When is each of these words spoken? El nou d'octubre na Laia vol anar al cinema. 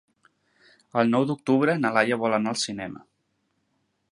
El 1.01 1.11
nou 1.15 1.27
d'octubre 1.31 1.75
na 1.83 1.91
Laia 1.99 2.17
vol 2.25 2.39
anar 2.39 2.55
al 2.55 2.61
cinema. 2.63 3.05